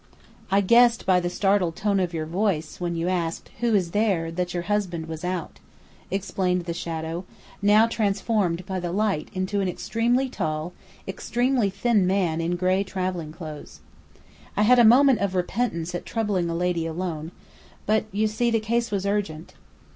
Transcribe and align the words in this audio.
"I 0.49 0.61
guessed 0.61 1.05
by 1.05 1.19
the 1.19 1.29
startled 1.29 1.75
tone 1.75 1.99
of 1.99 2.11
your 2.11 2.25
voice, 2.25 2.79
when 2.79 2.95
you 2.95 3.07
asked, 3.07 3.51
'Who 3.59 3.75
is 3.75 3.91
there?' 3.91 4.31
that 4.31 4.51
your 4.51 4.63
husband 4.63 5.05
was 5.07 5.23
out," 5.23 5.59
explained 6.09 6.65
the 6.65 6.73
shadow, 6.73 7.23
now 7.61 7.85
transformed 7.85 8.65
by 8.65 8.79
the 8.79 8.91
light 8.91 9.27
into 9.35 9.61
an 9.61 9.67
extremely 9.67 10.27
tall, 10.27 10.73
extremely 11.07 11.69
thin 11.69 12.07
man 12.07 12.41
in 12.41 12.55
gray 12.55 12.83
travelling 12.83 13.31
clothes. 13.31 13.79
"I 14.57 14.63
had 14.63 14.79
a 14.79 14.83
moment 14.83 15.19
of 15.19 15.35
repentance 15.35 15.93
at 15.93 16.03
troubling 16.03 16.49
a 16.49 16.55
lady 16.55 16.87
alone; 16.87 17.31
but, 17.85 18.05
you 18.11 18.25
see, 18.25 18.49
the 18.49 18.59
case 18.59 18.89
was 18.89 19.05
urgent." 19.05 19.53